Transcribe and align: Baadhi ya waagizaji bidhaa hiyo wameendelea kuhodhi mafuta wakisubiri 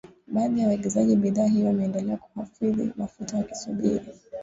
Baadhi 0.27 0.61
ya 0.61 0.67
waagizaji 0.67 1.15
bidhaa 1.15 1.47
hiyo 1.47 1.67
wameendelea 1.67 2.17
kuhodhi 2.17 2.91
mafuta 2.97 3.37
wakisubiri 3.37 4.05